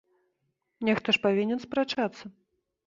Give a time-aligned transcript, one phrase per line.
[0.89, 2.25] Нехта ж павінен спрачацца!